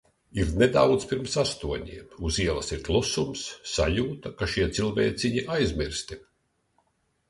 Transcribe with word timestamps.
Ir 0.43 0.53
nedaudz 0.61 1.05
pirms 1.11 1.35
astoņiem, 1.41 2.09
uz 2.31 2.41
ielas 2.47 2.73
ir 2.77 2.83
klusums, 2.89 3.45
sajūta, 3.77 4.35
ka 4.43 4.53
šie 4.57 4.69
cilvēciņi 4.81 5.49
aizmirsti. 5.61 6.23